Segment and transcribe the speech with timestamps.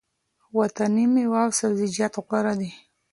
[0.59, 2.71] وطني مېوه او سبزیجات غوره دي.